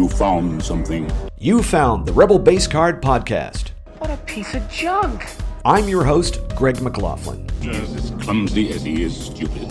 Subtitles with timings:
[0.00, 1.12] You found something.
[1.36, 3.72] You found the Rebel Base Card Podcast.
[3.98, 5.26] What a piece of junk!
[5.66, 7.46] I'm your host, Greg McLaughlin.
[7.60, 9.70] Just as clumsy as he is stupid.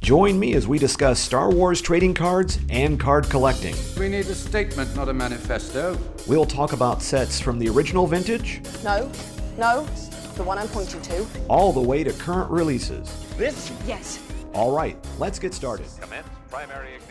[0.00, 3.74] Join me as we discuss Star Wars trading cards and card collecting.
[3.98, 5.98] We need a statement, not a manifesto.
[6.26, 9.12] We'll talk about sets from the original vintage No,
[9.58, 9.84] no,
[10.36, 11.26] the one I'm pointing to.
[11.48, 13.12] all the way to current releases.
[13.36, 13.70] This?
[13.86, 14.20] Yes.
[14.54, 15.84] All right, let's get started.
[16.00, 17.09] Commence primary ignition.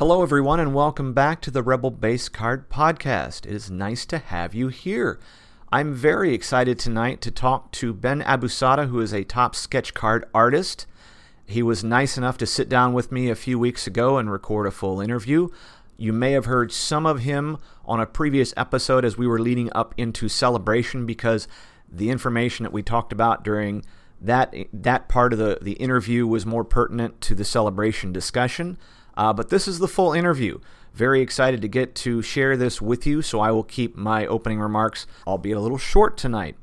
[0.00, 3.44] Hello, everyone, and welcome back to the Rebel Base Card Podcast.
[3.44, 5.20] It is nice to have you here.
[5.70, 10.24] I'm very excited tonight to talk to Ben AbuSaada, who is a top sketch card
[10.32, 10.86] artist.
[11.44, 14.66] He was nice enough to sit down with me a few weeks ago and record
[14.66, 15.48] a full interview.
[15.98, 19.70] You may have heard some of him on a previous episode as we were leading
[19.74, 21.46] up into Celebration because
[21.92, 23.84] the information that we talked about during
[24.18, 28.78] that that part of the, the interview was more pertinent to the celebration discussion.
[29.20, 30.58] Uh, but this is the full interview.
[30.94, 34.58] Very excited to get to share this with you, so I will keep my opening
[34.58, 36.56] remarks, albeit a little short tonight.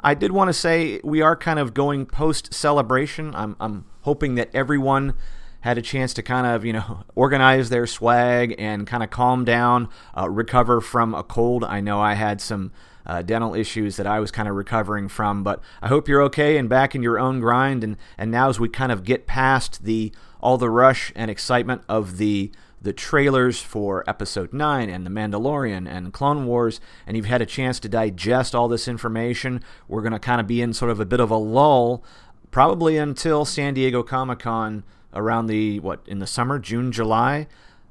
[0.00, 3.32] I did want to say we are kind of going post celebration.
[3.36, 5.14] I'm, I'm hoping that everyone
[5.60, 9.44] had a chance to kind of, you know, organize their swag and kind of calm
[9.44, 11.62] down, uh, recover from a cold.
[11.62, 12.72] I know I had some
[13.06, 16.56] uh, dental issues that I was kind of recovering from, but I hope you're okay
[16.56, 17.84] and back in your own grind.
[17.84, 21.82] And, and now as we kind of get past the all the rush and excitement
[21.88, 22.50] of the
[22.82, 27.46] the trailers for episode 9 and The Mandalorian and Clone Wars, and you've had a
[27.46, 30.98] chance to digest all this information, we're going to kind of be in sort of
[30.98, 32.02] a bit of a lull,
[32.50, 37.46] probably until San Diego Comic Con around the, what, in the summer, June, July.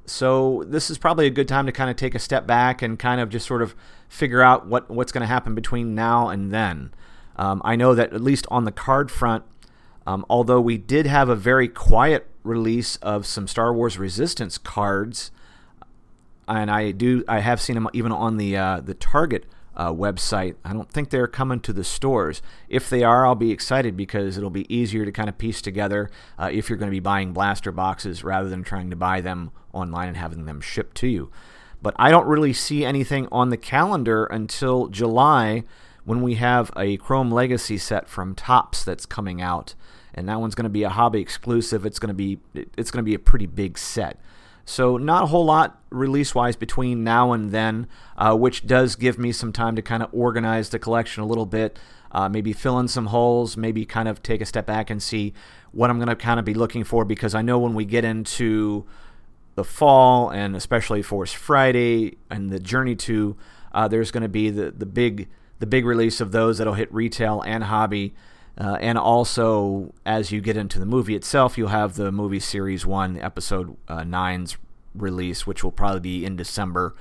[0.05, 2.97] So this is probably a good time to kind of take a step back and
[2.97, 3.75] kind of just sort of
[4.07, 6.91] figure out what, what's going to happen between now and then.
[7.35, 9.45] Um, I know that at least on the card front,
[10.09, 15.29] um, although we did have a very quiet release of some Star Wars Resistance cards,
[16.47, 20.55] and I do I have seen them even on the uh, the Target uh, website.
[20.65, 22.41] I don't think they're coming to the stores.
[22.69, 26.09] If they are, I'll be excited because it'll be easier to kind of piece together
[26.39, 29.51] uh, if you're going to be buying blaster boxes rather than trying to buy them
[29.73, 31.29] online and having them shipped to you.
[31.83, 35.65] But I don't really see anything on the calendar until July
[36.03, 39.75] when we have a Chrome Legacy set from Topps that's coming out
[40.19, 41.85] and that one's going to be a hobby exclusive.
[41.85, 44.19] It's going to be it's going to be a pretty big set.
[44.65, 47.87] So not a whole lot release wise between now and then,
[48.17, 51.45] uh, which does give me some time to kind of organize the collection a little
[51.45, 51.79] bit.
[52.11, 55.33] Uh, maybe fill in some holes, maybe kind of take a step back and see
[55.71, 58.03] what I'm going to kind of be looking for because I know when we get
[58.03, 58.85] into
[59.55, 63.37] the fall and especially Force Friday and the Journey to,
[63.71, 66.93] uh, there's going to be the the big the big release of those that'll hit
[66.93, 68.13] retail and hobby.
[68.59, 72.85] Uh, and also, as you get into the movie itself, you'll have the movie series
[72.85, 74.57] one, episode uh, nine's
[74.93, 76.93] release, which will probably be in December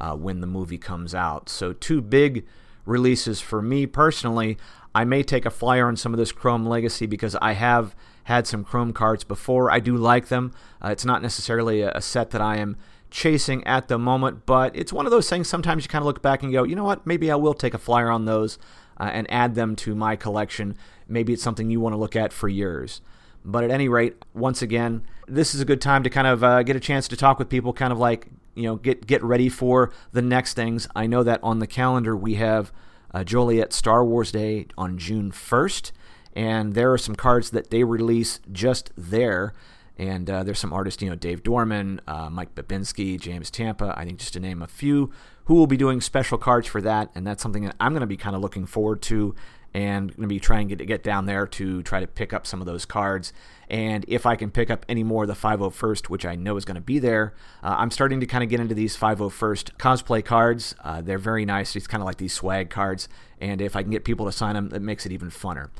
[0.00, 1.48] uh, when the movie comes out.
[1.48, 2.44] So, two big
[2.84, 4.58] releases for me personally.
[4.92, 8.46] I may take a flyer on some of this Chrome Legacy because I have had
[8.46, 9.70] some Chrome cards before.
[9.70, 10.52] I do like them.
[10.82, 12.76] Uh, it's not necessarily a, a set that I am
[13.10, 16.22] chasing at the moment, but it's one of those things sometimes you kind of look
[16.22, 18.58] back and go, you know what, maybe I will take a flyer on those
[18.98, 20.76] uh, and add them to my collection.
[21.08, 23.00] Maybe it's something you want to look at for yours.
[23.44, 26.62] But at any rate, once again, this is a good time to kind of uh,
[26.62, 29.48] get a chance to talk with people, kind of like, you know, get, get ready
[29.48, 30.88] for the next things.
[30.96, 32.72] I know that on the calendar we have
[33.12, 35.92] uh, Joliet Star Wars Day on June 1st,
[36.34, 39.52] and there are some cards that they release just there.
[39.98, 44.04] And uh, there's some artists, you know, Dave Dorman, uh, Mike Babinski, James Tampa, I
[44.04, 45.12] think just to name a few,
[45.44, 47.10] who will be doing special cards for that.
[47.14, 49.34] And that's something that I'm going to be kind of looking forward to
[49.72, 52.60] and going to be trying to get, down there to try to pick up some
[52.60, 53.32] of those cards.
[53.68, 56.64] And if I can pick up any more of the 501st, which I know is
[56.64, 60.24] going to be there, uh, I'm starting to kind of get into these 501st cosplay
[60.24, 60.76] cards.
[60.82, 61.74] Uh, they're very nice.
[61.74, 63.08] It's kind of like these swag cards.
[63.40, 65.70] And if I can get people to sign them, it makes it even funner.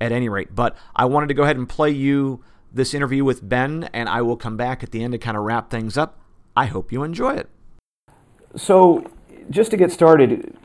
[0.00, 2.42] At any rate, but I wanted to go ahead and play you
[2.74, 5.44] this interview with Ben, and I will come back at the end to kind of
[5.44, 6.20] wrap things up.
[6.56, 7.48] I hope you enjoy it.
[8.56, 9.10] So,
[9.50, 10.56] just to get started,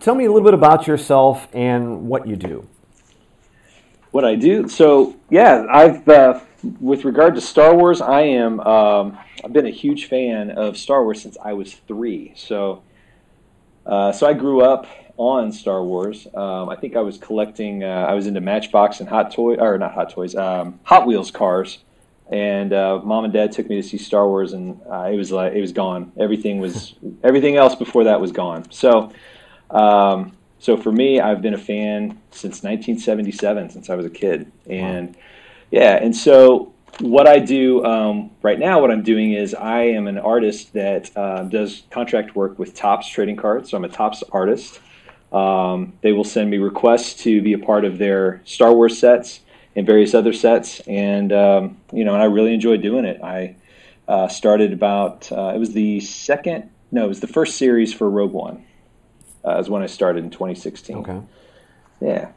[0.00, 2.68] tell me a little bit about yourself and what you do.
[4.10, 4.68] what I do.
[4.68, 6.40] So yeah, I've uh,
[6.80, 11.02] with regard to Star Wars, I am um, I've been a huge fan of Star
[11.02, 12.32] Wars since I was three.
[12.36, 12.82] So
[13.86, 14.86] uh, so I grew up
[15.28, 16.26] on Star Wars.
[16.34, 17.84] Um, I think I was collecting.
[17.84, 21.30] Uh, I was into Matchbox and Hot Toy or not Hot Toys, um, Hot Wheels
[21.30, 21.78] cars.
[22.30, 25.30] And uh, mom and dad took me to see Star Wars, and uh, it was
[25.30, 26.12] like it was gone.
[26.18, 28.70] Everything was everything else before that was gone.
[28.70, 29.12] So,
[29.70, 34.50] um, so for me, I've been a fan since 1977, since I was a kid,
[34.66, 35.16] and
[35.70, 40.06] yeah, and so what I do um, right now, what I'm doing is I am
[40.06, 43.70] an artist that uh, does contract work with Topps Trading Cards.
[43.70, 44.80] So I'm a Topps artist.
[45.32, 49.40] Um, they will send me requests to be a part of their Star Wars sets
[49.74, 53.22] and various other sets, and um, you know, and I really enjoy doing it.
[53.22, 53.56] I
[54.06, 58.10] uh, started about uh, it was the second, no, it was the first series for
[58.10, 58.66] Rogue One.
[59.44, 60.98] Uh, is when I started in 2016.
[60.98, 61.20] Okay.
[62.00, 62.30] Yeah.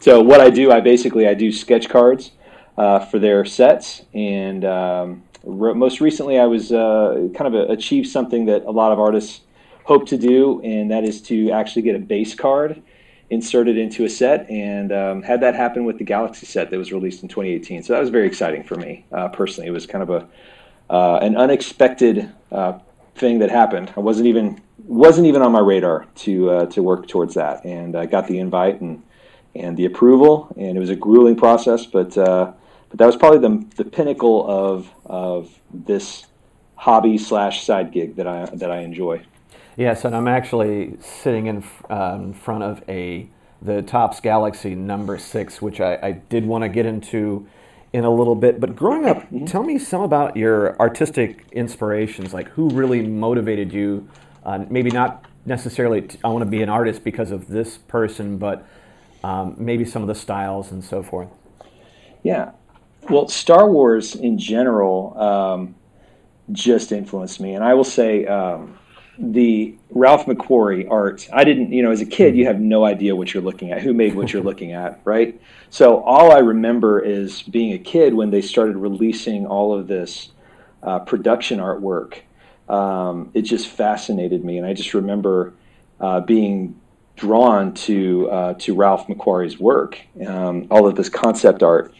[0.00, 2.32] So what I do, I basically I do sketch cards
[2.76, 7.72] uh, for their sets, and um, re- most recently I was uh, kind of a,
[7.72, 9.42] achieved something that a lot of artists
[9.84, 12.82] hope to do, and that is to actually get a base card
[13.30, 16.92] inserted into a set, and um, had that happen with the Galaxy set that was
[16.92, 17.82] released in 2018.
[17.82, 19.68] So that was very exciting for me uh, personally.
[19.68, 20.28] It was kind of a
[20.90, 22.78] uh, an unexpected uh,
[23.14, 23.92] thing that happened.
[23.96, 27.96] I wasn't even wasn't even on my radar to uh, to work towards that, and
[27.96, 29.02] I got the invite and
[29.54, 32.52] and the approval, and it was a grueling process, but uh,
[32.90, 36.26] but that was probably the the pinnacle of of this
[36.76, 39.22] hobby slash side gig that I that I enjoy.
[39.76, 43.28] Yes, and I'm actually sitting in um, front of a
[43.60, 47.48] the Topps Galaxy number six, which I, I did want to get into
[47.92, 48.60] in a little bit.
[48.60, 49.46] But growing up, mm-hmm.
[49.46, 52.32] tell me some about your artistic inspirations.
[52.34, 54.08] Like who really motivated you?
[54.44, 58.38] Uh, maybe not necessarily t- I want to be an artist because of this person,
[58.38, 58.66] but
[59.24, 61.28] um, maybe some of the styles and so forth.
[62.22, 62.52] Yeah,
[63.10, 65.74] well, Star Wars in general um,
[66.52, 68.24] just influenced me, and I will say.
[68.26, 68.78] Um,
[69.18, 73.14] the Ralph McQuarrie art, I didn't, you know, as a kid, you have no idea
[73.14, 75.40] what you're looking at, who made what you're looking at, right?
[75.70, 80.30] So all I remember is being a kid when they started releasing all of this
[80.82, 82.18] uh, production artwork.
[82.68, 85.54] Um, it just fascinated me, and I just remember
[86.00, 86.80] uh, being
[87.16, 91.94] drawn to uh, to Ralph McQuarrie's work, um, all of this concept art,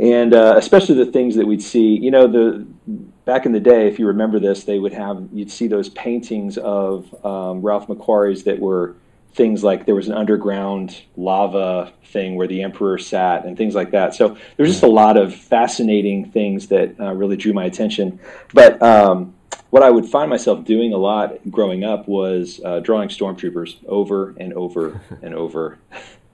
[0.00, 1.96] and uh, especially the things that we'd see.
[1.96, 2.66] You know, the
[3.24, 6.58] back in the day, if you remember this, they would have you'd see those paintings
[6.58, 8.96] of um, Ralph McQuarrie's that were
[9.34, 13.90] things like there was an underground lava thing where the emperor sat and things like
[13.90, 14.14] that.
[14.14, 18.20] So there's just a lot of fascinating things that uh, really drew my attention.
[18.52, 19.34] But um,
[19.70, 24.34] what I would find myself doing a lot growing up was uh, drawing stormtroopers over
[24.38, 25.78] and over and over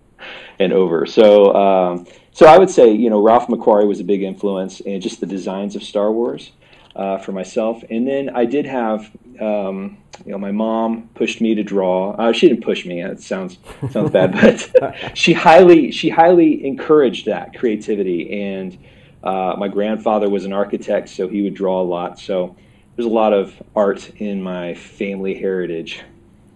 [0.58, 1.06] and over.
[1.06, 1.54] So.
[1.54, 5.20] Um, so I would say, you know, Ralph McQuarrie was a big influence, and just
[5.20, 6.52] the designs of Star Wars
[6.94, 7.82] uh, for myself.
[7.90, 9.10] And then I did have,
[9.40, 12.12] um, you know, my mom pushed me to draw.
[12.12, 13.02] Uh, she didn't push me.
[13.02, 13.58] It sounds
[13.90, 14.32] sounds bad,
[14.80, 18.42] but she highly she highly encouraged that creativity.
[18.42, 18.78] And
[19.22, 22.18] uh, my grandfather was an architect, so he would draw a lot.
[22.18, 22.56] So
[22.96, 26.02] there's a lot of art in my family heritage,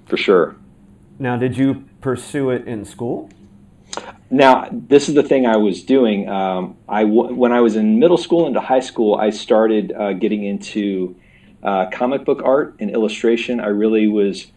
[0.06, 0.56] for sure.
[1.18, 3.30] Now, did you pursue it in school?
[4.34, 6.28] Now, this is the thing I was doing.
[6.28, 10.42] Um, I when I was in middle school into high school, I started uh, getting
[10.42, 11.14] into
[11.62, 13.60] uh, comic book art and illustration.
[13.60, 14.48] I really was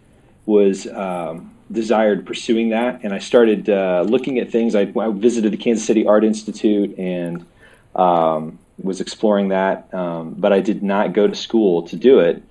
[0.48, 4.74] was um, desired pursuing that, and I started uh, looking at things.
[4.74, 7.46] I, I, visited the Kansas City Art Institute and
[7.94, 12.42] um, was exploring that, um, but I did not go to school to do it.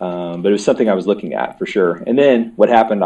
[0.00, 2.02] Um, but it was something I was looking at for sure.
[2.06, 3.04] And then what happened?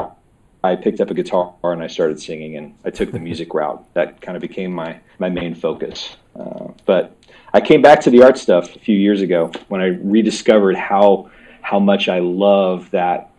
[0.65, 3.85] I picked up a guitar and I started singing, and I took the music route.
[3.93, 6.17] That kind of became my my main focus.
[6.35, 7.17] Uh, but
[7.53, 11.31] I came back to the art stuff a few years ago when I rediscovered how
[11.61, 13.31] how much I love that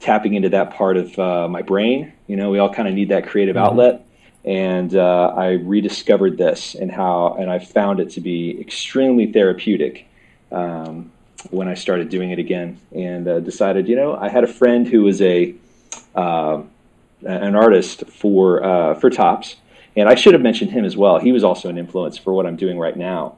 [0.00, 2.12] tapping into that part of uh, my brain.
[2.26, 3.64] You know, we all kind of need that creative mm-hmm.
[3.64, 4.06] outlet,
[4.44, 10.06] and uh, I rediscovered this and how, and I found it to be extremely therapeutic.
[10.52, 11.12] Um,
[11.50, 14.86] when I started doing it again, and uh, decided, you know, I had a friend
[14.86, 15.54] who was a
[16.16, 16.62] uh,
[17.24, 19.56] an artist for uh, for Topps,
[19.96, 21.18] and I should have mentioned him as well.
[21.18, 23.36] He was also an influence for what I'm doing right now.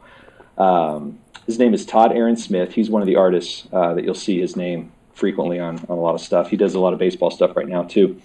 [0.56, 2.72] Um, his name is Todd Aaron Smith.
[2.72, 6.00] He's one of the artists uh, that you'll see his name frequently on, on a
[6.00, 6.50] lot of stuff.
[6.50, 8.20] He does a lot of baseball stuff right now too.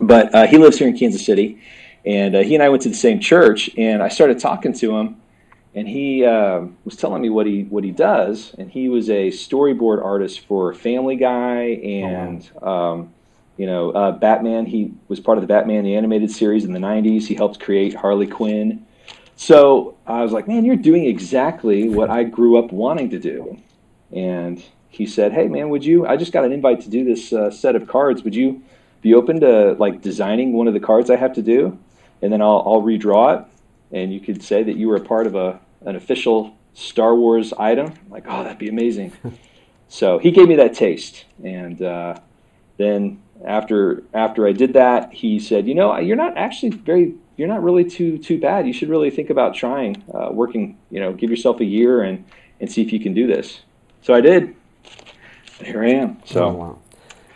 [0.00, 1.60] But uh, he lives here in Kansas City,
[2.06, 3.70] and uh, he and I went to the same church.
[3.76, 5.16] And I started talking to him,
[5.74, 8.54] and he uh, was telling me what he what he does.
[8.56, 12.50] And he was a storyboard artist for Family Guy and.
[12.62, 12.92] Oh, wow.
[12.92, 13.14] um,
[13.60, 14.64] you know, uh, Batman.
[14.64, 17.26] He was part of the Batman the animated series in the '90s.
[17.26, 18.86] He helped create Harley Quinn.
[19.36, 23.58] So I was like, man, you're doing exactly what I grew up wanting to do.
[24.12, 26.06] And he said, hey, man, would you?
[26.06, 28.22] I just got an invite to do this uh, set of cards.
[28.22, 28.62] Would you
[29.02, 31.78] be open to like designing one of the cards I have to do,
[32.22, 33.46] and then I'll, I'll redraw it,
[33.92, 37.52] and you could say that you were a part of a an official Star Wars
[37.52, 37.88] item.
[37.88, 39.12] I'm like, oh, that'd be amazing.
[39.88, 42.14] so he gave me that taste, and uh,
[42.78, 47.48] then after after I did that, he said, "You know, you're not actually very, you're
[47.48, 48.66] not really too too bad.
[48.66, 50.76] You should really think about trying, uh, working.
[50.90, 52.24] You know, give yourself a year and
[52.60, 53.60] and see if you can do this."
[54.02, 54.54] So I did.
[55.62, 56.18] Here I am.
[56.24, 56.44] So.
[56.44, 56.78] Oh, wow.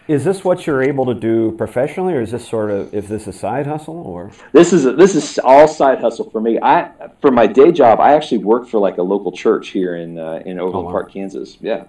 [0.07, 3.27] Is this what you're able to do professionally, or is this sort of is this
[3.27, 6.59] a side hustle, or this is a, this is all side hustle for me?
[6.61, 6.91] I
[7.23, 10.43] for my day job, I actually work for like a local church here in uh,
[10.45, 10.91] in Overland oh, wow.
[10.91, 11.57] Park, Kansas.
[11.59, 11.85] Yeah,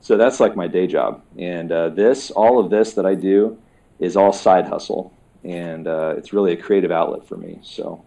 [0.00, 3.58] so that's like my day job, and uh, this all of this that I do
[3.98, 5.12] is all side hustle,
[5.44, 7.58] and uh, it's really a creative outlet for me.
[7.62, 8.04] So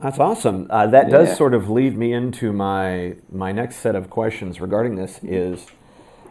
[0.00, 0.66] that's awesome.
[0.70, 1.18] Uh, that yeah.
[1.18, 5.66] does sort of lead me into my my next set of questions regarding this is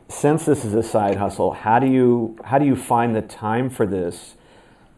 [0.10, 3.70] since this is a side hustle, how do you how do you find the time
[3.70, 4.36] for this,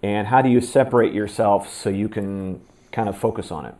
[0.04, 3.76] and how do you separate yourself so you can kind of focus on it?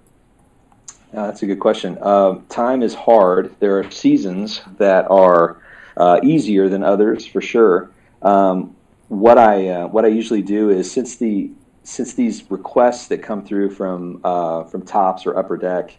[1.14, 1.98] Uh, that's a good question.
[2.02, 3.56] Uh, time is hard.
[3.60, 5.62] There are seasons that are
[5.98, 7.92] uh, easier than others, for sure.
[8.22, 8.76] Um,
[9.08, 11.52] what I uh, what I usually do is since the
[11.84, 15.96] since these requests that come through from uh, from Topps or Upper Deck,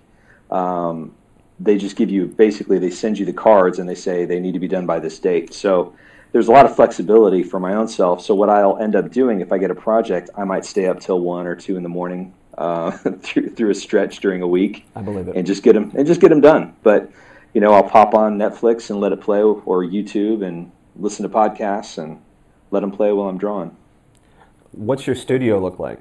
[0.51, 1.15] um,
[1.61, 4.53] they just give you basically they send you the cards and they say they need
[4.53, 5.55] to be done by this date.
[5.55, 5.95] So
[6.33, 8.21] there's a lot of flexibility for my own self.
[8.23, 11.01] So what I'll end up doing if I get a project, I might stay up
[11.01, 14.87] till one or two in the morning uh, through through a stretch during a week.
[14.97, 15.37] I believe it.
[15.37, 16.75] And just get them and just get them done.
[16.83, 17.11] But
[17.57, 21.35] you know, I'll pop on Netflix and let it play, or YouTube and listen to
[21.35, 22.21] podcasts and
[22.71, 23.75] let them play while I'm drawing.
[24.73, 26.01] What's your studio look like?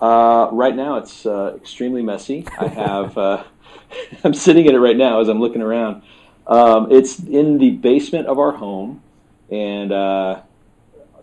[0.00, 2.46] Uh, right now, it's uh, extremely messy.
[2.58, 3.18] I have.
[3.18, 3.44] Uh,
[4.24, 6.00] I'm sitting in it right now as I'm looking around.
[6.46, 9.02] Um, it's in the basement of our home,
[9.50, 10.40] and uh,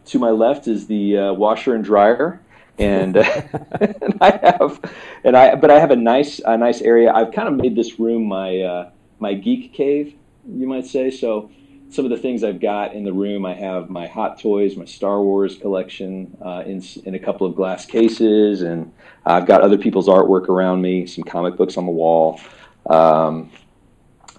[0.06, 2.40] to my left is the uh, washer and dryer,
[2.78, 3.18] and,
[3.82, 4.80] and, I have,
[5.24, 7.12] and I, but I have a nice, a nice area.
[7.12, 8.90] I've kind of made this room my uh,
[9.24, 10.16] my geek cave,
[10.48, 11.10] you might say.
[11.10, 11.50] So
[11.90, 14.86] some of the things I've got in the room, I have my Hot Toys, my
[14.86, 18.92] Star Wars collection uh, in, in a couple of glass cases, and
[19.26, 22.42] I've got other people's artwork around me, some comic books on the wall.
[22.90, 23.50] Um,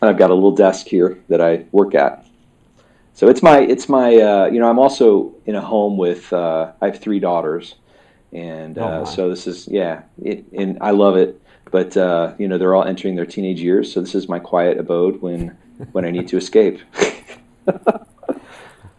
[0.03, 2.27] and I've got a little desk here that I work at.
[3.15, 6.73] So it's my it's my uh, you know I'm also in a home with uh,
[6.83, 7.77] I have three daughters,
[8.33, 11.41] and uh, oh so this is yeah it, and I love it.
[11.71, 14.79] But uh, you know they're all entering their teenage years, so this is my quiet
[14.79, 15.57] abode when
[15.93, 16.81] when I need to escape.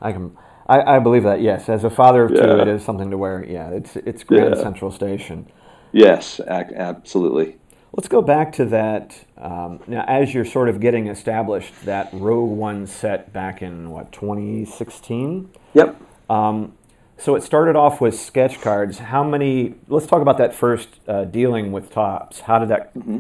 [0.01, 0.35] I can
[0.67, 3.45] I, I, believe that yes, as a father of two, it is something to wear.
[3.47, 4.61] Yeah, it's it's Grand yeah.
[4.61, 5.51] Central Station.
[5.91, 7.57] Yes, absolutely.
[7.93, 9.15] Let's go back to that.
[9.37, 14.11] Um, now, as you're sort of getting established, that Rogue One set back in what
[14.11, 15.49] 2016.
[15.73, 16.01] Yep.
[16.29, 16.73] Um,
[17.17, 18.99] so it started off with sketch cards.
[18.99, 19.75] How many?
[19.87, 22.41] Let's talk about that first uh, dealing with Topps.
[22.41, 22.93] How did that?
[22.93, 23.19] Mm-hmm.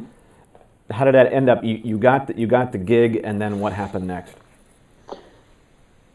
[0.91, 1.63] How did that end up?
[1.63, 4.35] You, you got the, you got the gig, and then what happened next?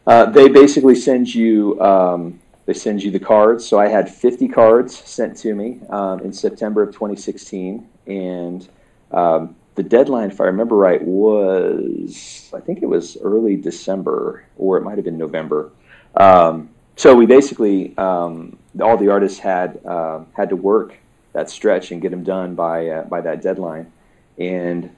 [0.07, 3.67] Uh, they basically send you um, they send you the cards.
[3.67, 8.67] So I had 50 cards sent to me um, in September of 2016, and
[9.11, 14.77] um, the deadline, if I remember right, was I think it was early December or
[14.77, 15.71] it might have been November.
[16.15, 20.95] Um, so we basically um, all the artists had uh, had to work
[21.33, 23.91] that stretch and get them done by uh, by that deadline.
[24.37, 24.95] And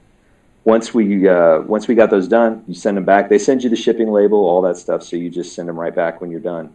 [0.64, 3.28] once we uh, once we got those done, you send them back.
[3.28, 5.02] They send you the shipping label, all that stuff.
[5.02, 6.74] So you just send them right back when you're done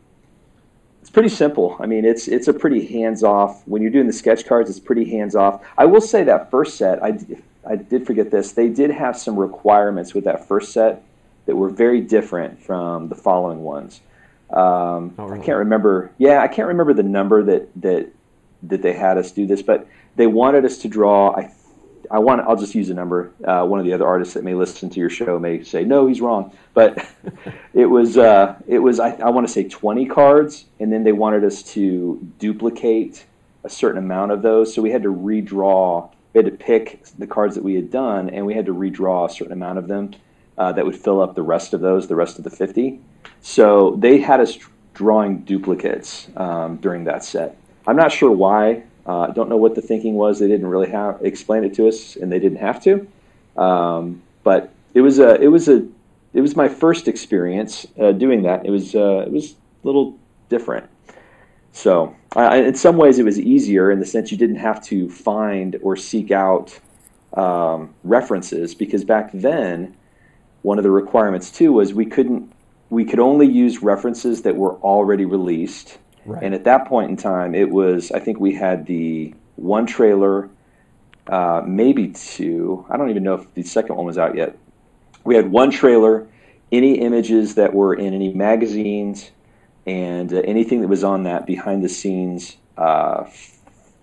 [1.02, 1.78] it's pretty simple.
[1.80, 3.68] I mean, it's it's a pretty hands off.
[3.68, 5.64] When you're doing the sketch cards, it's pretty hands off.
[5.78, 7.18] I will say that first set, I
[7.66, 8.52] I did forget this.
[8.52, 11.04] They did have some requirements with that first set
[11.46, 14.02] that were very different from the following ones.
[14.52, 15.42] Um, oh, really?
[15.42, 16.12] I can't remember.
[16.18, 18.10] Yeah, I can't remember the number that that
[18.64, 21.36] that they had us do this, but they wanted us to draw.
[21.36, 21.52] I
[22.12, 22.42] I want.
[22.42, 23.32] I'll just use a number.
[23.44, 26.08] Uh, one of the other artists that may listen to your show may say, "No,
[26.08, 27.06] he's wrong." But
[27.74, 28.18] it was.
[28.18, 29.00] Uh, it was.
[29.00, 33.26] I, I want to say twenty cards, and then they wanted us to duplicate
[33.64, 34.74] a certain amount of those.
[34.74, 36.10] So we had to redraw.
[36.34, 39.30] We had to pick the cards that we had done, and we had to redraw
[39.30, 40.16] a certain amount of them
[40.58, 43.02] uh, that would fill up the rest of those, the rest of the fifty.
[43.42, 44.58] So they had us
[44.94, 47.58] drawing duplicates um, during that set.
[47.88, 50.40] I'm not sure why uh, I don't know what the thinking was.
[50.40, 53.08] They didn't really have explain it to us, and they didn't have to.
[53.58, 55.88] Um, but it was a it was a
[56.34, 58.66] it was my first experience uh, doing that.
[58.66, 60.18] It was uh, it was a little
[60.50, 60.88] different.
[61.72, 65.78] So in some ways, it was easier in the sense you didn't have to find
[65.82, 66.80] or seek out
[67.34, 69.96] um, references because back then,
[70.62, 72.52] one of the requirements too was we couldn't
[72.90, 76.44] we could only use references that were already released Right.
[76.44, 80.50] And at that point in time, it was, I think we had the one trailer,
[81.28, 82.86] uh, maybe two.
[82.90, 84.58] I don't even know if the second one was out yet.
[85.24, 86.28] We had one trailer,
[86.72, 89.32] any images that were in any magazines,
[89.88, 93.24] and uh, anything that was on that behind the scenes uh,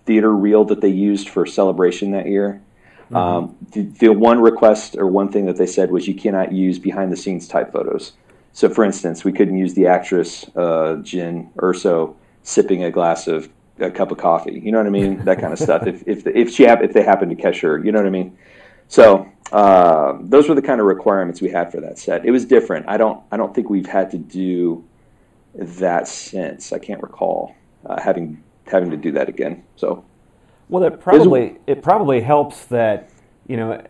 [0.05, 2.61] theater reel that they used for celebration that year.
[3.13, 6.77] Um, the, the one request or one thing that they said was you cannot use
[6.77, 8.11] behind the scenes type photos.
[8.57, 13.49] So, for instance, we couldn't use the actress uh, Jyn Erso sipping a glass of
[13.77, 14.59] a cup of coffee.
[14.59, 15.17] You know what I mean?
[15.25, 15.85] That kind of stuff.
[15.85, 18.35] If if if she if they happen to catch her, you know what I mean.
[18.87, 22.25] So uh, those were the kind of requirements we had for that set.
[22.25, 22.89] It was different.
[22.89, 24.83] I don't I don't think we've had to do
[25.53, 26.73] that since.
[26.73, 29.65] I can't recall uh, having having to do that again.
[29.75, 30.03] So
[30.67, 33.11] Well, it probably it probably helps that
[33.47, 33.81] you know,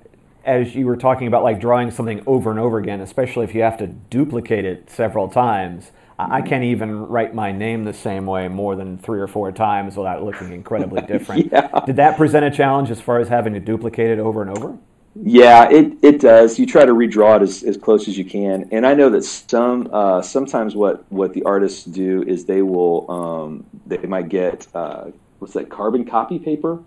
[0.47, 3.61] as you were talking about, like drawing something over and over again, especially if you
[3.61, 5.91] have to duplicate it several times.
[6.17, 9.51] I I can't even write my name the same way more than three or four
[9.51, 11.51] times without looking incredibly different.
[11.51, 11.67] Yeah.
[11.85, 14.77] Did that present a challenge as far as having to duplicate it over and over?
[15.23, 16.59] Yeah, it, it does.
[16.59, 19.23] You try to redraw it as, as close as you can, and I know that
[19.23, 24.67] some uh, sometimes what, what the artists do is they will um, they might get
[24.75, 25.05] uh,
[25.39, 26.79] what's that carbon copy paper.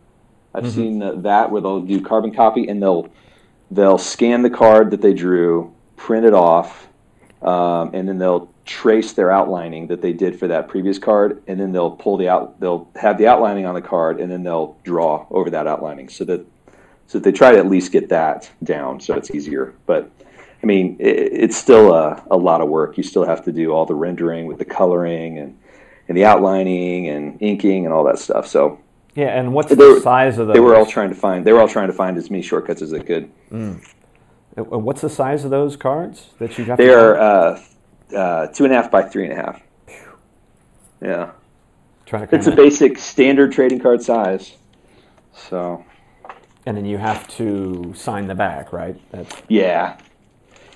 [0.55, 3.09] I've seen uh, that where they'll do carbon copy and they'll
[3.71, 6.89] they'll scan the card that they drew, print it off,
[7.43, 11.59] um, and then they'll trace their outlining that they did for that previous card, and
[11.59, 14.77] then they'll pull the out they'll have the outlining on the card, and then they'll
[14.85, 16.45] draw over that outlining so that
[17.07, 19.75] so they try to at least get that down so it's easier.
[19.87, 20.11] But
[20.63, 22.97] I mean, it, it's still a, a lot of work.
[22.97, 25.59] You still have to do all the rendering with the coloring and,
[26.07, 28.47] and the outlining and inking and all that stuff.
[28.47, 28.79] So
[29.15, 30.55] Yeah, and what's the were- size of those?
[30.55, 32.83] they were all trying to find they were all trying to find as many shortcuts
[32.83, 33.31] as they could.
[33.53, 33.75] Uh,
[34.79, 36.77] What's the size of those cards that you have?
[36.79, 37.63] They are uh,
[38.15, 39.63] uh, two and a half by three and a half.
[41.01, 41.31] Yeah,
[42.07, 44.57] trying to it's a basic standard trading card size.
[45.33, 45.85] So
[46.67, 49.01] and then you have to sign the back, right?
[49.11, 49.97] That's Yeah.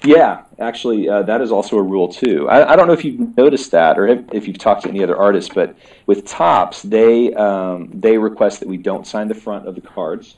[0.04, 2.48] Yeah, actually, uh, that is also a rule too.
[2.48, 5.02] I, I don't know if you've noticed that or if, if you've talked to any
[5.02, 9.66] other artists, but with Topps, they um, they request that we don't sign the front
[9.66, 10.36] of the cards.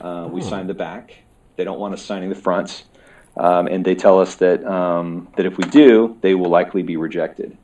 [0.00, 1.14] Uh, we sign the back.
[1.54, 2.84] They don't want us signing the fronts,
[3.36, 6.96] um, and they tell us that um, that if we do, they will likely be
[6.96, 7.56] rejected.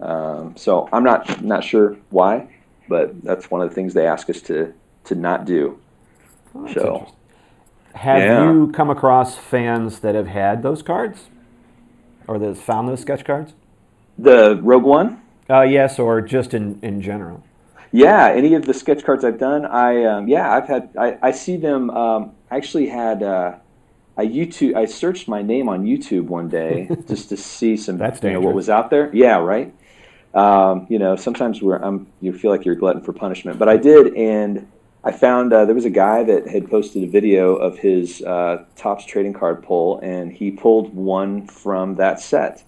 [0.00, 2.54] Um, so I'm not not sure why,
[2.88, 4.72] but that's one of the things they ask us to
[5.04, 5.80] to not do.
[6.72, 7.12] so.
[7.94, 8.52] Have Yeah.
[8.52, 11.28] you come across fans that have had those cards,
[12.26, 13.54] or that have found those sketch cards?
[14.18, 17.42] The Rogue One, Uh, yes, or just in, in general.
[17.92, 21.30] Yeah, any of the sketch cards I've done, I um, yeah, I've had I, I
[21.30, 21.90] see them.
[21.90, 23.54] Um, I actually had uh,
[24.16, 28.20] I YouTube I searched my name on YouTube one day just to see some That's
[28.22, 29.10] you know what was out there.
[29.14, 29.72] Yeah, right.
[30.34, 33.68] Um, you know, sometimes we're um, you feel like you're a glutton for punishment, but
[33.68, 34.66] I did, and
[35.06, 38.64] I found uh, there was a guy that had posted a video of his uh,
[38.74, 42.64] Topps trading card pull, and he pulled one from that set,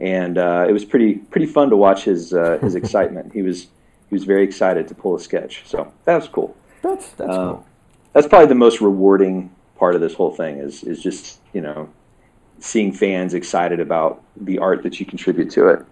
[0.00, 3.32] and uh, it was pretty pretty fun to watch his uh, his excitement.
[3.32, 3.68] He was
[4.08, 6.56] he was very excited to pull a sketch, so that was cool.
[6.82, 7.66] That's that's Uh, cool.
[8.12, 11.88] That's probably the most rewarding part of this whole thing is is just you know
[12.58, 15.84] seeing fans excited about the art that you contribute to it.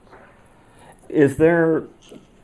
[1.09, 1.85] Is there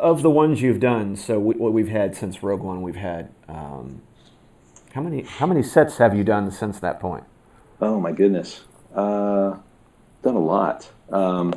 [0.03, 1.17] of the ones you've done?
[1.17, 4.03] So we, what we've had since Rogue One, we've had um,
[4.93, 7.25] how many how many sets have you done since that point?
[7.81, 9.57] Oh my goodness, uh,
[10.23, 10.91] done a lot.
[11.11, 11.55] Um,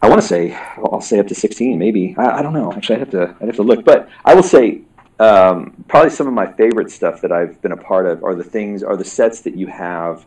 [0.00, 2.14] I want to say I'll say up to sixteen, maybe.
[2.16, 2.72] I, I don't know.
[2.72, 3.84] Actually, I'd have to I'd have to look.
[3.84, 4.82] But I will say
[5.18, 8.44] um, probably some of my favorite stuff that I've been a part of are the
[8.44, 10.24] things are the sets that you have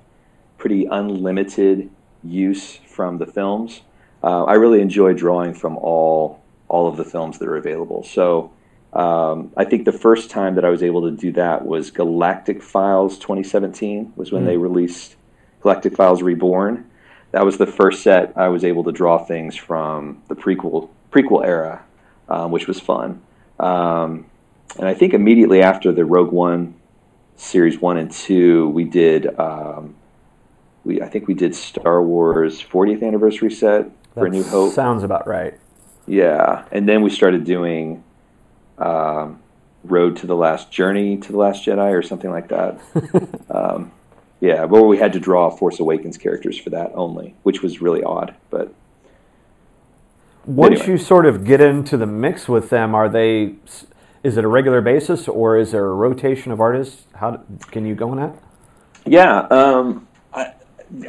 [0.57, 1.89] pretty unlimited
[2.23, 3.81] use from the films.
[4.23, 8.03] Uh, I really enjoy drawing from all all of the films that are available.
[8.03, 8.51] So.
[8.91, 12.63] Um, I think the first time that I was able to do that was Galactic
[12.63, 15.15] Files 2017 was when they released
[15.61, 16.89] Galactic Files Reborn.
[17.31, 21.45] That was the first set I was able to draw things from the prequel prequel
[21.45, 21.83] era,
[22.27, 23.21] um, which was fun.
[23.59, 24.25] Um,
[24.77, 26.75] and I think immediately after the Rogue One
[27.35, 29.39] series one and two, we did.
[29.39, 29.95] Um,
[30.83, 34.73] we I think we did Star Wars 40th anniversary set for That New Hope.
[34.73, 35.59] sounds about right.
[36.07, 38.03] Yeah, and then we started doing
[38.77, 39.39] um,
[39.83, 42.79] Road to the Last Journey to the Last Jedi or something like that.
[43.49, 43.91] um,
[44.39, 48.03] yeah, where we had to draw Force Awakens characters for that only, which was really
[48.03, 48.35] odd.
[48.49, 48.73] But
[50.45, 50.93] Once Anyway.
[50.93, 53.55] you sort of get into the mix with them, are they?
[54.23, 57.03] Is it a regular basis, or is there a rotation of artists?
[57.15, 57.41] How
[57.71, 58.35] can you go on that?
[59.05, 60.07] yeah, um,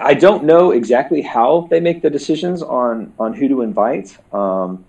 [0.00, 4.16] I, don't know exactly how they make the decisions on on who to invite.
[4.32, 4.84] Um,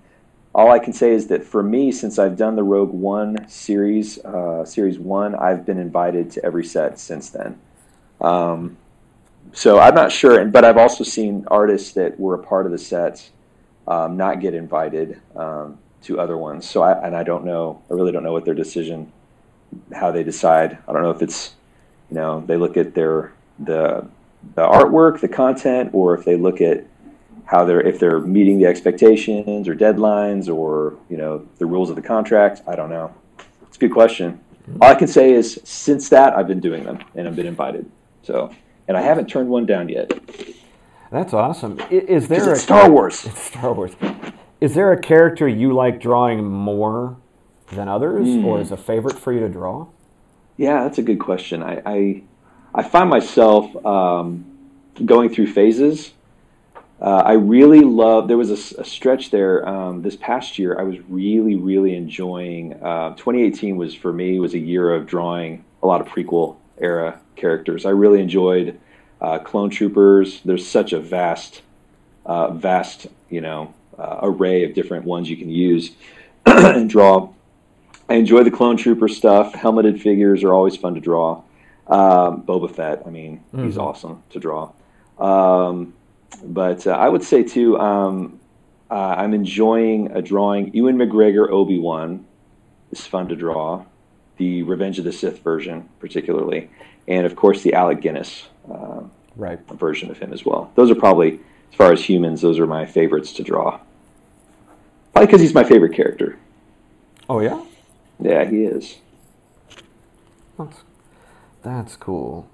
[0.54, 4.20] all I can say is that for me, since I've done the Rogue One series,
[4.20, 7.58] uh, series one, I've been invited to every set since then.
[8.20, 8.78] Um,
[9.54, 12.78] so I'm not sure, but I've also seen artists that were a part of the
[12.78, 13.32] sets
[13.88, 16.70] um, not get invited um, to other ones.
[16.70, 17.82] So I and I don't know.
[17.90, 19.12] I really don't know what their decision,
[19.94, 20.78] how they decide.
[20.88, 21.56] I don't know if it's,
[22.10, 24.06] you know, they look at their the
[24.56, 26.86] the artwork, the content, or if they look at
[27.46, 31.96] how they're if they're meeting the expectations or deadlines or you know the rules of
[31.96, 32.62] the contract.
[32.68, 33.14] I don't know.
[33.64, 34.40] It's a good question.
[34.80, 37.90] All I can say is since that I've been doing them and I've been invited.
[38.24, 38.54] So
[38.88, 40.12] and I haven't turned one down yet.
[41.12, 41.80] That's awesome.
[41.90, 43.26] Is there a Star Wars?
[43.26, 43.96] It's Star Wars.
[44.62, 47.18] Is there a character you like drawing more
[47.72, 48.46] than others, mm.
[48.46, 49.88] or is a favorite for you to draw?
[50.56, 51.64] Yeah, that's a good question.
[51.64, 52.24] I I,
[52.74, 54.46] I find myself um,
[55.04, 56.14] going through phases.
[57.02, 58.28] Uh, I really love.
[58.28, 60.80] There was a, a stretch there um, this past year.
[60.80, 62.74] I was really, really enjoying.
[62.82, 67.20] Uh, 2018 was for me was a year of drawing a lot of prequel era
[67.36, 67.86] characters.
[67.86, 68.80] I really enjoyed
[69.20, 70.42] uh, Clone Troopers.
[70.46, 71.64] There's such a vast,
[72.26, 75.92] uh, vast, you know, uh, array of different ones you can use
[76.46, 77.34] and draw.
[78.08, 79.54] I enjoy the Clone Trooper stuff.
[79.54, 81.44] Helmeted figures are always fun to draw.
[81.88, 83.66] Um, Boba Fett, I mean, mm-hmm.
[83.66, 84.72] he's awesome to draw.
[85.20, 85.94] Um,
[86.44, 88.40] but uh, I would say too, um,
[88.90, 92.26] uh, I'm enjoying a drawing Ewan McGregor Obi Wan.
[92.92, 93.86] is fun to draw.
[94.38, 96.70] The Revenge of the Sith version, particularly,
[97.08, 99.02] and of course the Alec Guinness uh,
[99.36, 100.72] right version of him as well.
[100.76, 101.40] Those are probably,
[101.72, 103.80] as far as humans, those are my favorites to draw.
[105.14, 106.40] Probably because he's my favorite character.
[107.30, 107.64] Oh yeah.
[108.20, 108.98] Yeah, he is.
[110.58, 110.78] That's,
[111.64, 112.48] that's cool.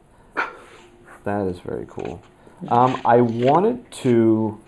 [1.23, 2.21] That is very cool.
[2.69, 4.59] Um, I wanted to.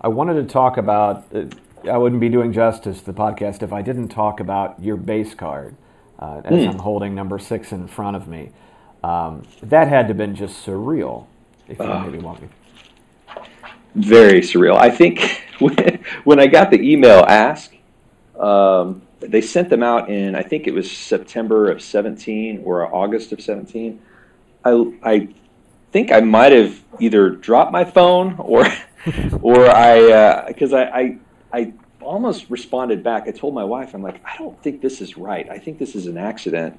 [0.00, 1.24] I wanted to talk about.
[1.34, 1.44] Uh,
[1.88, 5.34] I wouldn't be doing justice to the podcast if I didn't talk about your base
[5.34, 5.76] card,
[6.18, 6.70] uh, as mm.
[6.70, 8.50] I'm holding number six in front of me.
[9.04, 11.26] Um, that had to have been just surreal.
[11.68, 12.48] If you uh, maybe want me.
[13.94, 14.76] Very surreal.
[14.76, 17.74] I think when, when I got the email ask,
[18.38, 23.32] um, they sent them out in I think it was September of 17 or August
[23.32, 24.00] of 17.
[24.64, 25.28] I, I
[25.92, 28.66] think I might have either dropped my phone or
[29.42, 31.18] or I because uh, I, I
[31.50, 33.24] I almost responded back.
[33.26, 35.48] I told my wife, I'm like, I don't think this is right.
[35.48, 36.78] I think this is an accident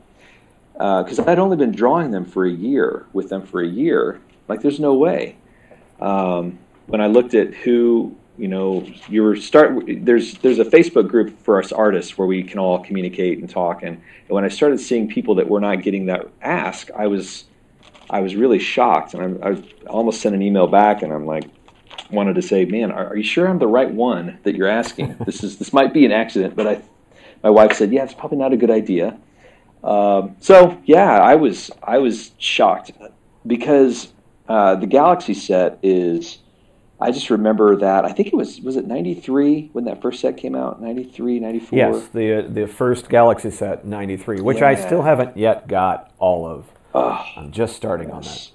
[0.74, 4.22] because uh, I'd only been drawing them for a year with them for a year.
[4.48, 5.36] Like, there's no way.
[6.00, 11.38] Um, when I looked at who you know you start there's there's a facebook group
[11.44, 14.80] for us artists where we can all communicate and talk and, and when i started
[14.80, 17.46] seeing people that were not getting that ask i was
[18.10, 21.46] I was really shocked, and I, I almost sent an email back, and I'm like,
[22.10, 25.16] wanted to say, man, are, are, you sure I'm the right one that you're asking?
[25.26, 26.82] this is this might be an accident, but I,
[27.44, 29.18] my wife said, yeah, it's probably not a good idea.
[29.84, 32.92] Um, so yeah, I was I was shocked
[33.46, 34.12] because
[34.48, 36.40] uh, the Galaxy set is.
[37.02, 40.38] I just remember that I think it was was it 93 when that first set
[40.38, 44.68] came out 93 94 Yes the uh, the first Galaxy set 93 which yeah.
[44.68, 48.50] I still haven't yet got all of Oh, I'm just starting on that.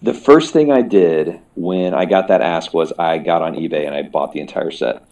[0.00, 3.84] The first thing I did when I got that ask was I got on eBay
[3.84, 5.04] and I bought the entire set.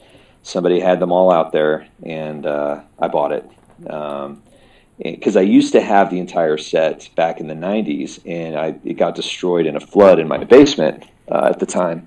[0.43, 3.51] Somebody had them all out there, and uh, I bought it.
[3.79, 8.79] because um, I used to have the entire set back in the '90s, and I,
[8.85, 12.07] it got destroyed in a flood in my basement uh, at the time.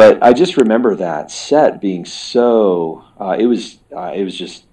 [0.00, 3.04] But I just remember that set being so.
[3.20, 3.80] Uh, it was.
[3.94, 4.64] Uh, it was just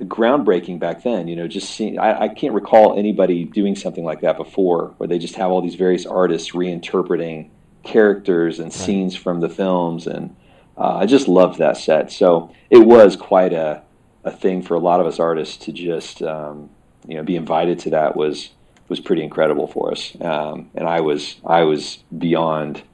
[0.00, 1.28] groundbreaking back then.
[1.28, 5.06] You know, just seeing, I, I, can't recall anybody doing something like that before, where
[5.06, 7.50] they just have all these various artists reinterpreting
[7.82, 8.72] characters and right.
[8.72, 10.34] scenes from the films, and
[10.78, 12.10] uh, I just loved that set.
[12.10, 13.82] So it was quite a
[14.24, 16.70] a thing for a lot of us artists to just um,
[17.06, 18.48] you know be invited to that was
[18.88, 22.84] was pretty incredible for us, um, and I was I was beyond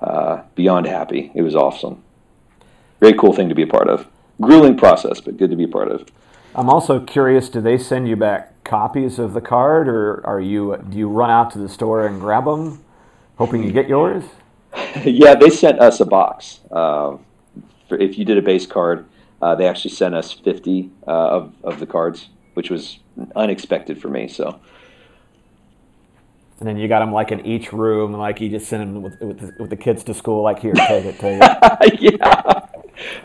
[0.00, 1.30] uh, beyond happy.
[1.34, 2.02] It was awesome.
[3.00, 4.06] Very cool thing to be a part of.
[4.40, 6.08] Grueling process, but good to be a part of.
[6.54, 7.48] I'm also curious.
[7.48, 11.30] Do they send you back copies of the card, or are you do you run
[11.30, 12.84] out to the store and grab them,
[13.36, 14.24] hoping you get yours?
[15.04, 16.60] yeah, they sent us a box.
[16.70, 17.16] Uh,
[17.88, 19.06] for, if you did a base card,
[19.40, 22.98] uh, they actually sent us 50 uh, of of the cards, which was
[23.34, 24.28] unexpected for me.
[24.28, 24.60] So.
[26.60, 29.02] And then you got them like in each room, and like you just send them
[29.02, 32.00] with, with, the, with the kids to school, like here, take it, take it.
[32.22, 32.68] yeah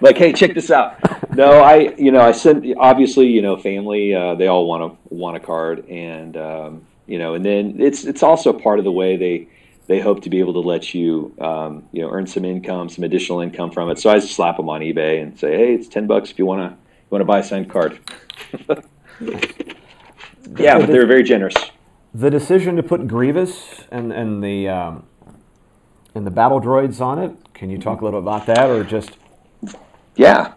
[0.01, 0.97] like, hey, check this out.
[1.35, 5.13] No, I, you know, I sent obviously, you know, family, uh, they all want a
[5.13, 8.91] want a card, and um, you know, and then it's it's also part of the
[8.91, 9.47] way they
[9.87, 13.03] they hope to be able to let you, um, you know, earn some income, some
[13.03, 13.99] additional income from it.
[13.99, 16.45] So I just slap them on eBay and say, hey, it's ten bucks if you
[16.45, 17.99] want to you want to buy a signed card.
[20.57, 21.55] yeah, but they're very generous.
[22.13, 25.05] The decision to put Grievous and and the um,
[26.15, 27.35] and the battle droids on it.
[27.53, 29.11] Can you talk a little about that, or just?
[30.15, 30.53] Yeah.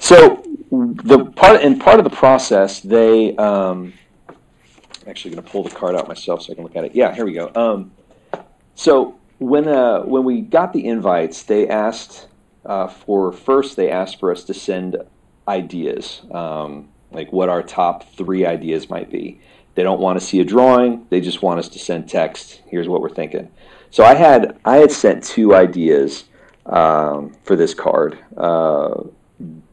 [0.00, 3.92] So the part in part of the process, they um,
[4.28, 6.94] I'm actually going to pull the card out myself so I can look at it.
[6.94, 7.50] Yeah, here we go.
[7.54, 7.92] Um,
[8.74, 12.28] so when uh, when we got the invites, they asked
[12.64, 14.96] uh, for first they asked for us to send
[15.46, 19.40] ideas, um, like what our top three ideas might be.
[19.76, 22.62] They don't want to see a drawing; they just want us to send text.
[22.66, 23.50] Here's what we're thinking.
[23.90, 26.24] So I had I had sent two ideas
[26.66, 28.18] um, for this card.
[28.36, 29.04] Uh,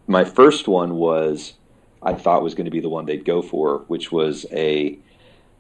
[0.08, 1.54] my first one was
[2.02, 5.00] I thought was going to be the one they'd go for, which was a.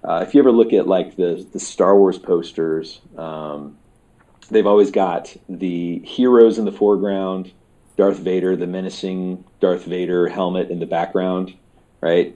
[0.03, 3.77] Uh, if you ever look at like the the Star Wars posters, um,
[4.51, 7.53] they've always got the heroes in the foreground,
[7.95, 11.53] Darth Vader, the menacing Darth Vader helmet in the background,
[12.01, 12.35] right?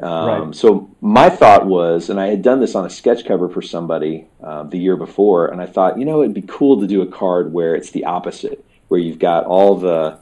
[0.00, 0.54] Um, right.
[0.54, 4.26] So my thought was, and I had done this on a sketch cover for somebody
[4.42, 7.06] uh, the year before, and I thought, you know, it'd be cool to do a
[7.06, 10.18] card where it's the opposite, where you've got all the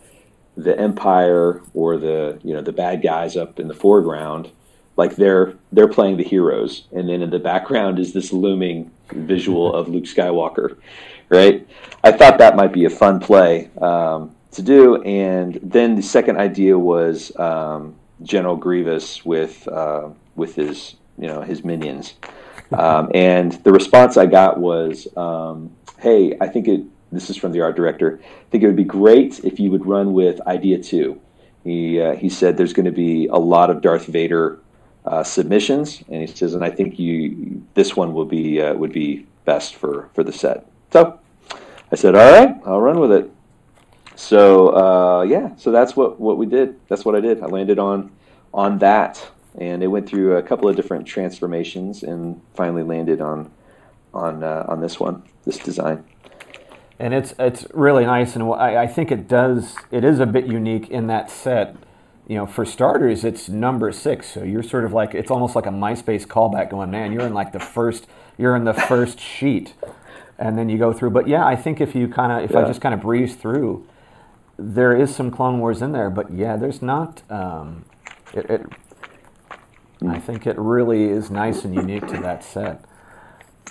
[0.55, 4.51] the Empire or the you know the bad guys up in the foreground,
[4.97, 9.75] like they're they're playing the heroes, and then in the background is this looming visual
[9.75, 10.77] of Luke Skywalker,
[11.31, 11.67] right?
[12.05, 16.37] I thought that might be a fun play um, to do, and then the second
[16.37, 22.15] idea was um, General Grievous with uh, with his you know his minions,
[22.73, 27.53] um, and the response I got was, um, "Hey, I think it." This is from
[27.53, 28.21] the art director.
[28.23, 31.21] I think it would be great if you would run with idea two.
[31.63, 34.59] He uh, he said there's going to be a lot of Darth Vader
[35.05, 38.93] uh, submissions, and he says, and I think you this one will be uh, would
[38.93, 40.67] be best for for the set.
[40.93, 41.19] So
[41.91, 43.31] I said, all right, I'll run with it.
[44.23, 46.79] So uh, yeah, so that's what what we did.
[46.87, 47.43] That's what I did.
[47.43, 48.13] I landed on
[48.55, 53.51] on that, and it went through a couple of different transformations, and finally landed on
[54.15, 56.05] on uh, on this one, this design.
[57.01, 59.75] And it's it's really nice, and I, I think it does.
[59.91, 61.75] It is a bit unique in that set
[62.29, 64.33] you know, for starters, it's number six.
[64.33, 67.35] So you're sort of like it's almost like a MySpace callback going, man, you're in
[67.35, 68.07] like the first
[68.39, 69.75] you're in the first sheet.
[70.39, 71.11] And then you go through.
[71.11, 72.61] But yeah, I think if you kind of if yeah.
[72.61, 73.85] I just kind of breeze through,
[74.59, 76.11] there is some Clone Wars in there.
[76.11, 77.23] But yeah, there's not.
[77.31, 77.85] Um,
[78.33, 78.67] it, it
[80.07, 82.85] I think it really is nice and unique to that set.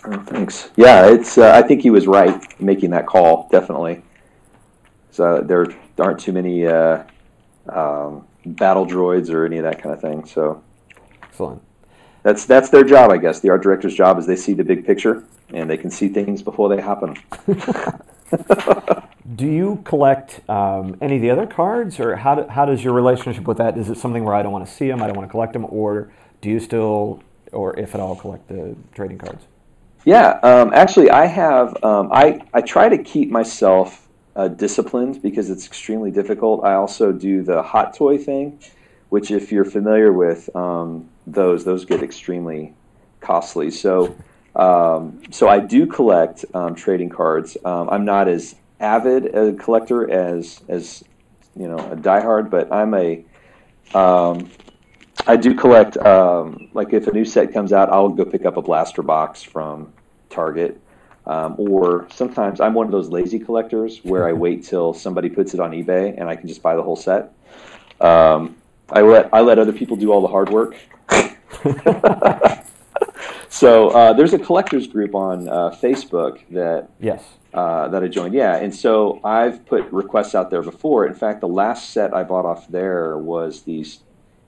[0.05, 0.69] Oh, thanks.
[0.75, 1.37] Yeah, it's.
[1.37, 3.47] Uh, I think he was right making that call.
[3.51, 4.03] Definitely.
[5.11, 5.67] So there
[5.99, 7.03] aren't too many uh,
[7.69, 10.25] um, battle droids or any of that kind of thing.
[10.25, 10.63] So,
[11.21, 11.61] excellent.
[12.23, 13.39] That's that's their job, I guess.
[13.39, 16.41] The art director's job is they see the big picture and they can see things
[16.41, 17.17] before they happen.
[19.35, 22.93] do you collect um, any of the other cards, or how, do, how does your
[22.93, 23.77] relationship with that?
[23.77, 25.53] Is it something where I don't want to see them, I don't want to collect
[25.53, 29.45] them, or do you still, or if at all, collect the trading cards?
[30.03, 31.83] Yeah, um, actually, I have.
[31.83, 36.63] Um, I I try to keep myself uh, disciplined because it's extremely difficult.
[36.63, 38.59] I also do the hot toy thing,
[39.09, 42.73] which, if you're familiar with um, those, those get extremely
[43.19, 43.69] costly.
[43.69, 44.15] So,
[44.55, 47.55] um, so I do collect um, trading cards.
[47.63, 51.03] Um, I'm not as avid a collector as as
[51.55, 53.23] you know a diehard, but I'm a
[53.93, 54.49] um,
[55.27, 55.97] I do collect.
[55.97, 59.41] Um, like if a new set comes out, I'll go pick up a blaster box
[59.41, 59.93] from
[60.29, 60.81] Target.
[61.27, 65.53] Um, or sometimes I'm one of those lazy collectors where I wait till somebody puts
[65.53, 67.33] it on eBay and I can just buy the whole set.
[67.99, 68.57] Um,
[68.89, 70.75] I let I let other people do all the hard work.
[73.51, 78.33] so uh, there's a collectors group on uh, Facebook that yes uh, that I joined.
[78.33, 81.05] Yeah, and so I've put requests out there before.
[81.05, 83.99] In fact, the last set I bought off there was these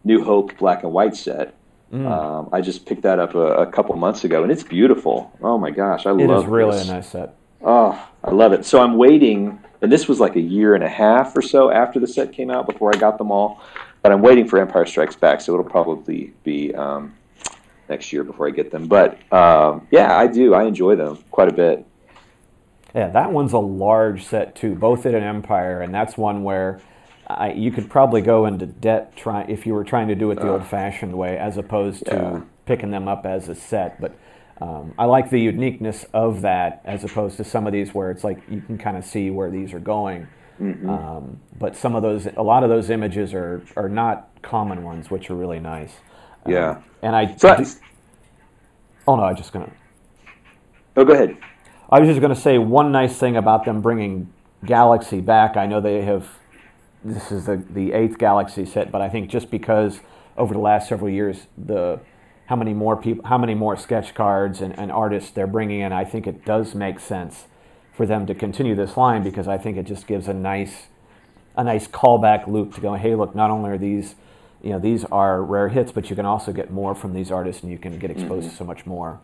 [0.04, 1.56] New Hope black and white set
[1.94, 2.10] Mm.
[2.12, 5.32] Um, I just picked that up a, a, couple months ago, and it's beautiful.
[5.44, 6.34] Oh my gosh, I it love it.
[6.34, 6.38] it.
[6.39, 6.89] Is really this.
[6.89, 7.36] a nice set.
[7.62, 8.66] Oh, I love it.
[8.66, 12.00] So I'm waiting, and this was like a year and a half or so after
[12.00, 13.62] the set came out before I got them all.
[14.02, 17.13] But I'm waiting for Empire Strikes Back, so it'll probably be um,
[17.89, 18.88] next year before I get them.
[18.88, 20.54] But um, yeah, I do.
[20.54, 21.86] I enjoy them quite a bit.
[22.96, 26.80] Yeah, that one's a large set too, both it an Empire, and that's one where
[27.28, 30.36] I, you could probably go into debt try, if you were trying to do it
[30.36, 32.41] the uh, old-fashioned way, as opposed to yeah.
[32.65, 34.00] picking them up as a set.
[34.00, 34.15] But
[34.62, 38.24] um, I like the uniqueness of that, as opposed to some of these where it's
[38.24, 40.28] like you can kind of see where these are going.
[40.62, 40.88] Mm-hmm.
[40.88, 45.10] Um, but some of those, a lot of those images are are not common ones,
[45.10, 45.93] which are really nice.
[46.48, 46.72] Yeah.
[46.72, 47.36] Um, and I.
[47.36, 47.66] So do,
[49.08, 49.72] oh no, I just gonna.
[50.96, 51.38] Oh, go ahead.
[51.90, 54.32] I was just going to say one nice thing about them bringing
[54.66, 55.58] Galaxy back.
[55.58, 56.28] I know they have
[57.04, 60.00] this is the, the eighth Galaxy set, but I think just because
[60.38, 62.00] over the last several years the
[62.48, 65.94] how many more people, how many more sketch cards and, and artists they're bringing in,
[65.94, 67.46] I think it does make sense
[67.94, 70.88] for them to continue this line because I think it just gives a nice,
[71.56, 74.16] a nice callback loop to go, hey, look, not only are these,
[74.63, 77.62] you know, these are rare hits, but you can also get more from these artists
[77.63, 78.49] and you can get exposed mm-hmm.
[78.49, 79.19] to so much more.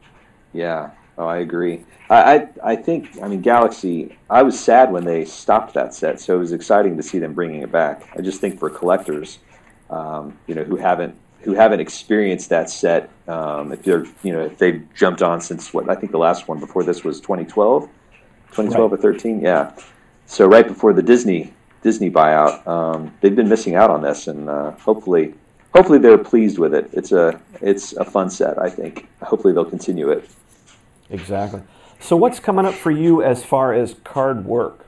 [0.54, 0.92] Yeah.
[1.18, 1.86] Oh, I agree.
[2.10, 4.18] I, I, I think I mean Galaxy.
[4.30, 7.34] I was sad when they stopped that set, so it was exciting to see them
[7.34, 8.10] bringing it back.
[8.18, 9.40] I just think for collectors,
[9.90, 14.42] um, you know, who haven't who haven't experienced that set, um, if they're you know
[14.46, 17.84] if they've jumped on since what I think the last one before this was 2012,
[17.84, 18.98] 2012 right.
[18.98, 19.74] or 13, yeah.
[20.26, 24.50] So right before the Disney Disney buyout, um, they've been missing out on this, and
[24.50, 25.34] uh, hopefully
[25.74, 26.90] hopefully they're pleased with it.
[26.94, 28.58] It's a it's a fun set.
[28.60, 29.08] I think.
[29.22, 30.30] Hopefully they'll continue it.
[31.10, 31.62] Exactly.
[32.00, 34.86] So, what's coming up for you as far as card work?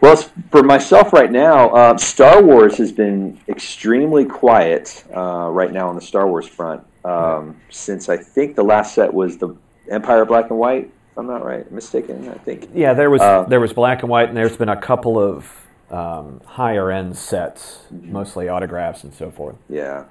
[0.00, 0.16] Well,
[0.50, 5.94] for myself right now, uh, Star Wars has been extremely quiet uh, right now on
[5.94, 9.56] the Star Wars front um, since I think the last set was the
[9.90, 10.90] Empire Black and White.
[11.14, 12.28] If I'm not right, mistaken.
[12.28, 12.70] I think.
[12.74, 15.48] Yeah, there was uh, there was Black and White, and there's been a couple of
[15.88, 18.10] um, higher end sets, mm-hmm.
[18.12, 19.54] mostly autographs and so forth.
[19.68, 20.06] Yeah.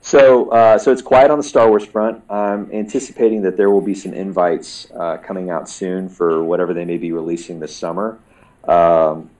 [0.00, 2.24] So, uh, so it's quiet on the Star Wars front.
[2.28, 6.84] I'm anticipating that there will be some invites uh, coming out soon for whatever they
[6.84, 8.18] may be releasing this summer.
[8.64, 9.30] Um,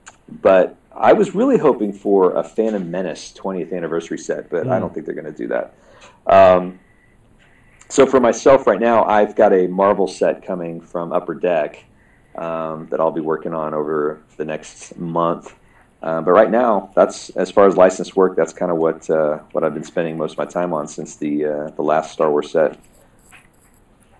[0.41, 4.71] but I was really hoping for a Phantom Menace 20th anniversary set, but mm.
[4.71, 5.73] I don't think they're going to do that.
[6.27, 6.79] Um,
[7.93, 11.85] so for myself right now, I've got a Marvel set coming from Upper Deck
[12.33, 15.53] um, that I'll be working on over the next month.
[16.01, 18.35] Uh, but right now, that's as far as licensed work.
[18.35, 21.17] That's kind of what uh, what I've been spending most of my time on since
[21.17, 22.79] the uh, the last Star Wars set.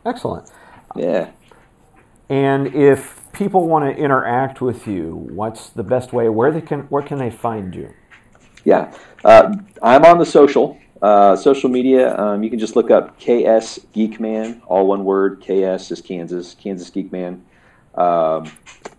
[0.06, 0.52] Excellent.
[0.96, 1.32] Yeah.
[2.30, 6.30] And if people want to interact with you, what's the best way?
[6.30, 7.92] Where they can where can they find you?
[8.66, 8.94] Yeah,
[9.26, 12.18] uh, I'm on the social uh, social media.
[12.18, 15.42] Um, you can just look up KS Geekman, all one word.
[15.42, 17.42] KS is Kansas, Kansas Geekman.
[17.96, 18.52] Um,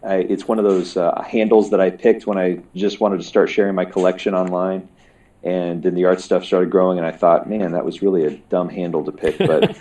[0.02, 3.24] I, it's one of those uh, handles that I picked when I just wanted to
[3.24, 4.88] start sharing my collection online.
[5.42, 8.30] And then the art stuff started growing, and I thought, man, that was really a
[8.30, 9.78] dumb handle to pick, but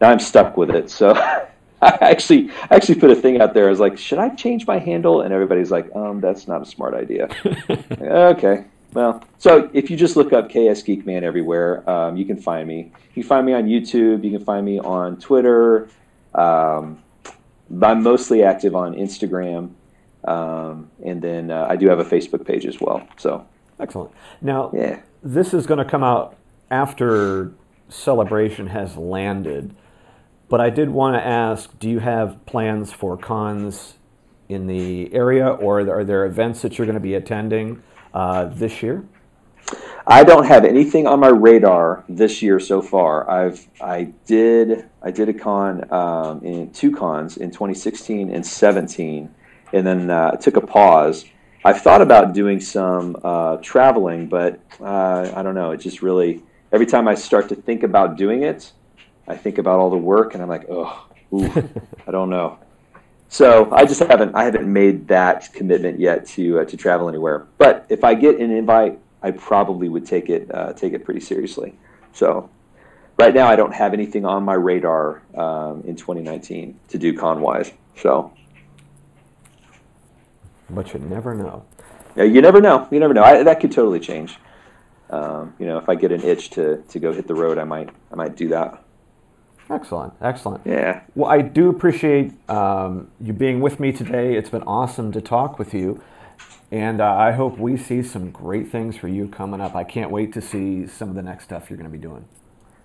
[0.00, 0.90] now I'm stuck with it.
[0.90, 1.12] So
[1.82, 3.66] I actually I actually put a thing out there.
[3.66, 5.20] I was like, should I change my handle?
[5.20, 7.28] And everybody's like, um, that's not a smart idea.
[8.00, 12.66] okay, well, so if you just look up KS Geekman everywhere, um, you can find
[12.66, 12.92] me.
[13.14, 14.24] You can find me on YouTube.
[14.24, 15.88] You can find me on Twitter.
[16.32, 17.02] Um,
[17.82, 19.72] I'm mostly active on Instagram,
[20.24, 23.06] um, and then uh, I do have a Facebook page as well.
[23.16, 23.44] So
[23.80, 24.12] excellent.
[24.40, 25.00] Now, yeah.
[25.22, 26.36] this is going to come out
[26.70, 27.52] after
[27.88, 29.74] Celebration has landed,
[30.48, 33.94] but I did want to ask: Do you have plans for cons
[34.48, 37.82] in the area, or are there events that you're going to be attending
[38.14, 39.04] uh, this year?
[40.06, 43.28] I don't have anything on my radar this year so far.
[43.28, 49.34] I've I did I did a con um, in two cons in 2016 and 17,
[49.72, 51.24] and then uh, took a pause.
[51.64, 55.70] I've thought about doing some uh, traveling, but uh, I don't know.
[55.70, 58.72] It just really every time I start to think about doing it,
[59.26, 61.06] I think about all the work, and I'm like, oh,
[62.06, 62.58] I don't know.
[63.28, 67.46] So I just haven't I haven't made that commitment yet to uh, to travel anywhere.
[67.58, 71.20] But if I get an invite I probably would take it uh, take it pretty
[71.20, 71.74] seriously.
[72.12, 72.50] So
[73.18, 77.40] right now, I don't have anything on my radar um, in 2019 to do con
[77.40, 77.72] wise.
[77.96, 78.32] So,
[80.68, 81.64] but you never know.
[82.16, 82.86] Yeah, you never know.
[82.90, 83.22] You never know.
[83.22, 84.36] I, that could totally change.
[85.08, 87.64] Um, you know, if I get an itch to, to go hit the road, I
[87.64, 88.83] might I might do that.
[89.70, 90.66] Excellent, excellent.
[90.66, 91.00] Yeah.
[91.14, 94.36] Well, I do appreciate um, you being with me today.
[94.36, 96.02] It's been awesome to talk with you.
[96.70, 99.76] And uh, I hope we see some great things for you coming up.
[99.76, 102.24] I can't wait to see some of the next stuff you're going to be doing.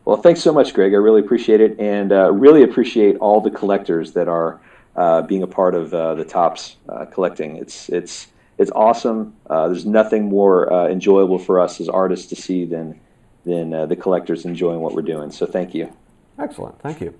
[0.05, 0.93] Well, thanks so much, Greg.
[0.93, 4.59] I really appreciate it, and uh, really appreciate all the collectors that are
[4.95, 7.57] uh, being a part of uh, the Topps uh, collecting.
[7.57, 9.35] It's it's it's awesome.
[9.49, 12.99] Uh, there's nothing more enjoyable for us as artists to see than
[13.45, 15.31] than the collectors enjoying what we're doing.
[15.31, 15.93] So, thank you.
[16.39, 16.79] Excellent.
[16.81, 17.13] Thank you.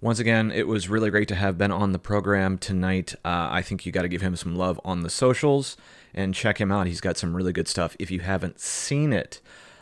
[0.00, 3.14] Once again, it was really great to have Ben on the program tonight.
[3.24, 5.76] Uh, I think you got to give him some love on the socials
[6.14, 6.86] and check him out.
[6.86, 9.40] He's got some really good stuff if you haven't seen it.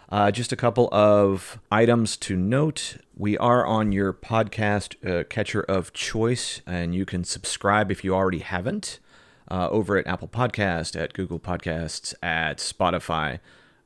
[0.09, 2.97] Uh, just a couple of items to note.
[3.15, 8.15] We are on your podcast uh, catcher of choice, and you can subscribe if you
[8.15, 9.01] already haven't
[9.51, 13.41] uh, over at Apple Podcast, at Google Podcasts, at Spotify,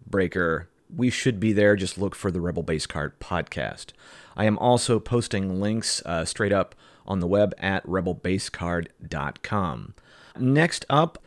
[0.07, 0.70] Breaker.
[0.95, 1.77] We should be there.
[1.77, 3.93] Just look for the Rebel Base Card podcast.
[4.37, 6.75] I am also posting links uh, straight up
[7.07, 9.95] on the web at rebelbasecard.com.
[10.39, 11.19] Next up,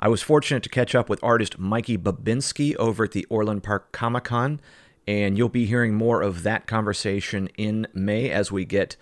[0.00, 3.92] I was fortunate to catch up with artist Mikey Babinski over at the Orland Park
[3.92, 4.60] Comic Con
[5.06, 8.96] And you'll be hearing more of that conversation in May as we get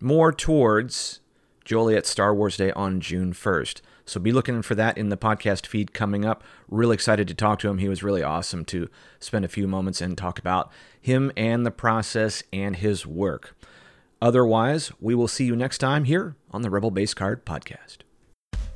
[0.00, 1.20] more towards
[1.64, 3.80] Joliet Star Wars Day on June 1st.
[4.12, 6.44] So be looking for that in the podcast feed coming up.
[6.68, 7.78] Really excited to talk to him.
[7.78, 11.70] He was really awesome to spend a few moments and talk about him and the
[11.70, 13.56] process and his work.
[14.20, 18.00] Otherwise, we will see you next time here on the Rebel Base Card Podcast.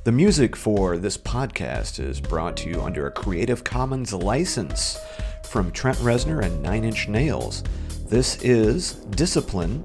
[0.05, 4.97] The music for this podcast is brought to you under a Creative Commons license
[5.43, 7.63] from Trent Reznor and Nine Inch Nails.
[8.07, 9.83] This is Discipline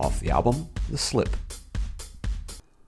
[0.00, 1.28] off the album The Slip.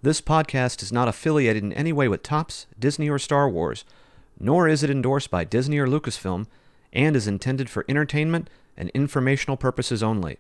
[0.06, 3.84] This podcast is not affiliated in any way with Topps, Disney, or Star Wars,
[4.38, 6.46] nor is it endorsed by Disney or Lucasfilm,
[6.92, 10.38] and is intended for entertainment and informational purposes only.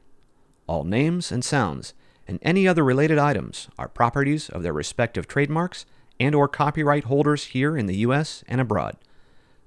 [0.68, 1.94] All names and sounds
[2.28, 5.84] and any other related items are properties of their respective trademarks
[6.20, 8.96] and or copyright holders here in the US and abroad.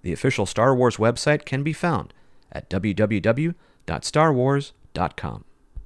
[0.02, 2.14] The official Star Wars website can be found
[2.54, 5.44] at www.starwars.com.